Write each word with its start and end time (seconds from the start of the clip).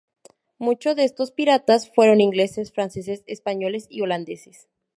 Muchos 0.57 0.95
de 0.95 1.03
estos 1.03 1.29
piratas 1.29 1.87
fueron 1.93 2.21
ingleses, 2.21 2.71
franceses, 2.73 3.23
españoles 3.27 3.85
y 3.87 4.01
holandeses. 4.01 4.67